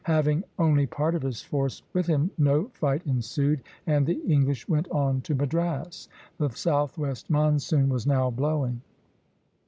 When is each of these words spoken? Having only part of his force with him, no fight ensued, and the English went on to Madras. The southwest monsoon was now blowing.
Having 0.05 0.45
only 0.57 0.87
part 0.87 1.13
of 1.13 1.21
his 1.21 1.43
force 1.43 1.83
with 1.93 2.07
him, 2.07 2.31
no 2.35 2.69
fight 2.73 3.05
ensued, 3.05 3.61
and 3.85 4.07
the 4.07 4.19
English 4.25 4.67
went 4.67 4.89
on 4.89 5.21
to 5.21 5.35
Madras. 5.35 6.09
The 6.39 6.49
southwest 6.49 7.29
monsoon 7.29 7.87
was 7.87 8.07
now 8.07 8.31
blowing. 8.31 8.81